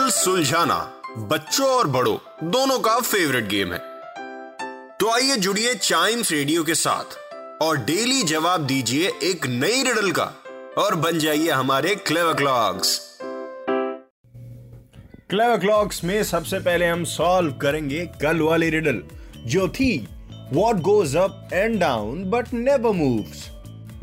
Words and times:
Riddle 0.00 0.10
सुलझाना, 0.10 0.76
बच्चों 1.30 1.66
और 1.68 1.86
बड़ों, 1.86 2.16
दोनों 2.50 2.78
का 2.78 2.98
फेवरेट 3.00 3.48
गेम 3.48 3.72
है। 3.72 3.78
तो 5.00 5.08
आइए 5.08 5.36
जुड़िए 5.36 5.74
चाइम्स 5.74 6.30
रेडियो 6.32 6.62
के 6.64 6.74
साथ 6.74 7.16
और 7.62 7.76
डेली 7.84 8.22
जवाब 8.22 8.64
दीजिए 8.66 9.10
एक 9.22 9.46
नई 9.48 9.82
रिडल 9.82 10.10
का 10.10 10.24
और 10.78 10.94
बन 10.96 11.18
जाइए 11.18 11.50
हमारे 11.50 11.94
क्लेव 12.06 12.32
क्लॉक्स 12.34 12.98
क्लेव 15.30 15.56
क्लॉक्स 15.58 16.02
में 16.04 16.22
सबसे 16.24 16.58
पहले 16.60 16.86
हम 16.86 17.04
सॉल्व 17.06 17.52
करेंगे 17.62 18.04
कल 18.22 18.40
वाली 18.40 18.70
रिडल 18.70 19.02
जो 19.46 19.68
थी 19.70 19.94
what 20.52 20.80
goes 20.82 21.16
up 21.16 21.48
and 21.52 21.78
down 21.80 22.24
but 22.30 22.52
never 22.54 22.92
moves 22.92 23.48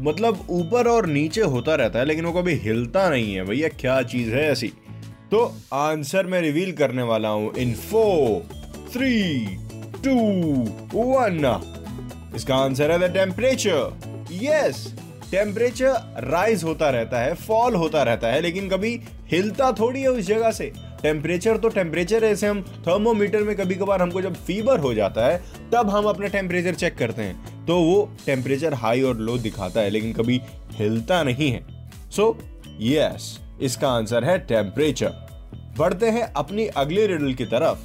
मतलब 0.01 0.45
ऊपर 0.49 0.87
और 0.87 1.05
नीचे 1.07 1.41
होता 1.43 1.75
रहता 1.75 1.99
है, 1.99 2.05
लेकिन 2.05 2.25
वो 2.25 2.33
कभी 2.33 2.53
हिलता 2.55 3.09
नहीं 3.09 3.33
है, 3.33 3.43
भैया 3.45 3.69
क्या 3.79 4.01
चीज़ 4.03 4.29
है 4.29 4.51
ऐसी? 4.51 4.71
तो 5.31 5.39
आंसर 5.73 6.25
मैं 6.25 6.41
रिवील 6.41 6.71
करने 6.71 7.03
वाला 7.03 7.29
हूँ 7.29 7.53
in 7.55 7.73
four 7.75 8.55
three 8.93 9.45
two 10.03 10.13
one. 10.93 11.39
इसका 12.35 12.55
आंसर 12.55 12.91
है 12.91 12.99
the 12.99 13.13
temperature. 13.13 14.27
Yes 14.33 14.85
temperature 15.31 16.21
rise 16.23 16.63
होता 16.63 16.89
रहता 16.89 17.19
है 17.19 17.33
फॉल 17.35 17.75
होता 17.75 18.03
रहता 18.03 18.27
है 18.27 18.41
लेकिन 18.41 18.69
कभी 18.69 18.99
हिलता 19.31 19.71
थोड़ी 19.71 20.01
है 20.01 20.07
उस 20.07 20.25
जगह 20.25 20.51
से। 20.51 20.71
टेम्परेचर 21.01 21.57
तो 21.57 21.69
टेम्परेचर 21.69 22.23
है 22.25 22.31
ऐसे 22.31 22.47
हम 22.47 22.61
थर्मोमीटर 22.87 23.43
में 23.43 23.55
कभी 23.55 23.75
कभार 23.75 24.01
हमको 24.01 24.21
जब 24.21 24.35
फीवर 24.45 24.79
हो 24.79 24.93
जाता 24.93 25.25
है 25.25 25.41
तब 25.73 25.89
हम 25.89 26.05
अपना 26.05 26.27
टेम्परेचर 26.27 26.75
चेक 26.75 26.95
करते 26.97 27.21
हैं। 27.21 27.65
तो 27.65 27.79
वो 27.81 28.09
टेम्परेचर 28.25 28.73
हाई 28.73 29.01
और 29.01 29.17
लो 29.17 29.37
दिखाता 29.37 29.81
है 29.81 29.89
लेकिन 29.89 30.13
कभी 30.13 30.39
हिलता 30.71 31.21
नहीं 31.23 31.51
है। 31.51 31.61
सो 32.11 32.29
so, 32.31 32.45
यस 32.81 33.29
yes, 33.29 33.46
इसका 33.61 33.89
आंसर 33.89 34.23
है 34.23 34.37
टेम्परेचर 34.47 35.13
बढ़ते 35.77 36.09
हैं 36.09 36.21
अपनी 36.33 36.65
अगले 36.77 37.05
रिडल 37.07 37.33
की 37.33 37.45
तरफ़, 37.45 37.77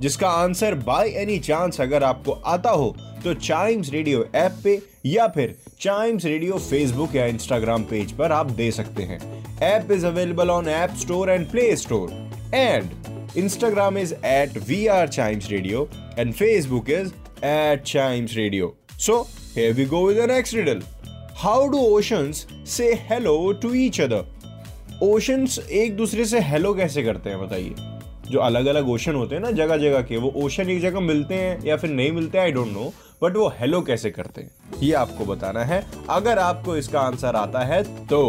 जिसका 0.00 0.28
आंसर 0.28 0.74
बाय 0.86 1.08
एनी 1.18 1.38
चांस 1.38 1.80
अगर 1.80 2.04
आपको 2.04 2.32
आता 2.46 2.70
हो 2.70 2.94
तो 3.24 3.34
चाइम्स 3.34 3.90
रेडियो 3.92 4.24
ऐप 4.34 4.60
पे 4.64 4.80
या 5.06 5.26
फिर 5.34 5.56
चाइम्स 5.80 6.24
रेडियो 6.24 6.58
फेसबुक 6.58 7.14
या 7.16 7.26
इंस्टाग्राम 7.26 7.82
पेज 7.84 8.12
पर 8.12 8.32
आप 8.32 8.50
दे 8.50 8.70
सकते 8.70 9.02
हैं। 9.02 9.20
App 9.62 9.92
is 9.92 10.06
available 10.06 10.50
on 10.50 10.68
app 10.68 10.94
store 11.00 11.30
and 11.30 11.50
play 11.50 11.74
store 11.76 12.10
and 12.54 13.36
Instagram 13.36 13.98
is 13.98 14.14
at 14.14 14.58
we 14.68 14.86
are 14.96 15.08
Chimes 15.08 15.50
radio 15.50 15.88
and 16.18 16.32
Facebook 16.34 16.90
is 16.90 17.12
at 17.46 17.82
Chimes 17.86 18.36
radio 18.36 18.74
so 18.98 19.26
we 19.76 19.84
go 19.90 20.00
with 20.06 20.18
the 20.20 20.24
next 20.28 20.54
riddle. 20.56 20.80
How 21.42 21.60
do 21.74 21.78
oceans 21.92 22.40
say 22.72 22.88
hello 23.10 23.54
to 23.62 23.68
each 23.74 24.00
other? 24.00 24.18
Oceans 25.02 25.58
एक 25.58 25.96
दूसरे 25.96 26.24
से 26.24 26.40
hello 26.40 26.72
कैसे 26.74 27.02
करते 27.02 27.30
हैं, 27.30 27.40
बताइए? 27.40 27.74
जो 28.30 28.38
अलग 28.38 28.66
अलग 28.66 28.88
ओशन 28.88 29.14
होते 29.14 29.34
हैं 29.34 29.42
ना 29.42 29.50
जगह 29.50 29.76
जगह 29.76 30.02
के, 30.02 30.16
वो 30.16 30.32
ओशन 30.36 30.70
एक 30.70 30.80
जगह 30.80 31.00
मिलते 31.00 31.34
हैं 31.34 31.64
या 31.64 31.76
फिर 31.76 31.90
नहीं 31.90 32.12
मिलते 32.12 32.38
आई 32.38 32.52
डोंट 32.52 32.68
नो 32.68 32.92
बट 33.22 33.36
वो 33.36 33.48
हेलो 33.60 33.80
कैसे 33.82 34.10
करते 34.10 34.40
हैं? 34.40 34.50
ये 34.82 34.92
आपको 34.92 35.24
बताना 35.24 35.64
है। 35.64 35.84
अगर 36.10 36.38
आपको 36.38 36.76
इसका 36.76 37.00
आंसर 37.00 37.36
आता 37.36 37.64
है 37.64 37.82
तो। 38.06 38.22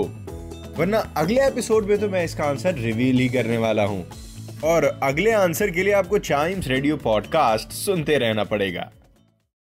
वरना 0.78 1.00
अगले 1.18 1.48
एपिसोड 1.48 1.86
में 1.86 1.98
तो 1.98 2.10
मैं 2.10 2.24
इसका 2.26 2.44
आंसर 2.44 2.74
रिवील 2.74 3.20
ही 3.20 3.30
करने 3.30 3.58
वाला 3.58 3.86
हूँ। 3.86 4.06
और 4.64 5.00
अगले 5.04 5.32
आंसर 5.32 5.72
के 5.72 5.84
लिए 5.84 5.94
आपको 5.94 6.20
चाइम्स 6.20 6.68
रेडियो 6.68 6.98
पॉडकास्ट 6.98 7.70
सुनते 7.70 8.18
रहना 8.18 8.44
पड़ेगा। 8.44 8.92